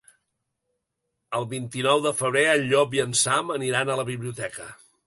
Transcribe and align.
El 1.39 1.45
vint-i-nou 1.51 2.01
de 2.07 2.15
febrer 2.23 2.45
en 2.55 2.67
Llop 2.73 2.97
i 2.99 3.05
en 3.05 3.17
Sam 3.25 3.57
aniran 3.59 3.95
a 3.95 4.01
la 4.03 4.09
biblioteca. 4.15 4.73